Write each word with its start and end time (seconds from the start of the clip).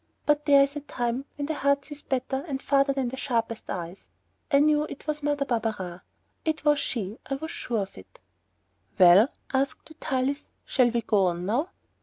But 0.25 0.47
there 0.47 0.63
is 0.63 0.75
a 0.75 0.79
time 0.81 1.25
when 1.35 1.45
the 1.45 1.53
heart 1.53 1.85
sees 1.85 2.01
better 2.01 2.43
and 2.47 2.59
farther 2.59 2.91
than 2.91 3.09
the 3.09 3.17
sharpest 3.17 3.69
eyes. 3.69 4.07
I 4.51 4.57
knew 4.57 4.85
it 4.85 5.05
was 5.05 5.21
Mother 5.21 5.45
Barberin. 5.45 6.01
It 6.43 6.65
was 6.65 6.79
she. 6.79 7.19
I 7.27 7.35
was 7.35 7.51
sure 7.51 7.83
of 7.83 7.99
it. 7.99 8.17
"Well," 8.97 9.27
asked 9.53 9.87
Vitalis, 9.89 10.49
"shall 10.65 10.89
we 10.89 11.03
go 11.03 11.27
on 11.27 11.45
now?" 11.45 11.69